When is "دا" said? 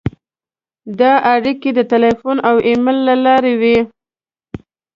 0.99-1.13